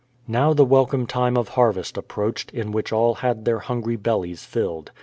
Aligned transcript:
Now 0.27 0.51
the 0.55 0.65
welcome 0.65 1.05
time 1.05 1.37
of 1.37 1.49
harvest 1.49 1.95
approached, 1.95 2.49
in 2.55 2.71
which 2.71 2.91
all 2.91 3.13
had 3.13 3.45
their 3.45 3.59
hungry 3.59 3.97
bellies 3.97 4.43
filled. 4.43 4.91